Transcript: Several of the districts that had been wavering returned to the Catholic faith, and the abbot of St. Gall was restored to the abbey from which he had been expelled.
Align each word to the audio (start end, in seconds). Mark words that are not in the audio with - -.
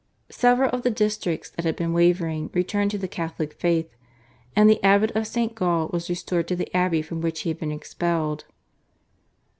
Several 0.31 0.71
of 0.71 0.81
the 0.81 0.89
districts 0.89 1.51
that 1.51 1.63
had 1.63 1.75
been 1.75 1.93
wavering 1.93 2.49
returned 2.55 2.89
to 2.89 2.97
the 2.97 3.07
Catholic 3.07 3.53
faith, 3.53 3.95
and 4.55 4.67
the 4.67 4.83
abbot 4.83 5.11
of 5.11 5.27
St. 5.27 5.53
Gall 5.53 5.91
was 5.93 6.09
restored 6.09 6.47
to 6.47 6.55
the 6.55 6.75
abbey 6.75 7.03
from 7.03 7.21
which 7.21 7.41
he 7.41 7.51
had 7.51 7.59
been 7.59 7.71
expelled. 7.71 8.45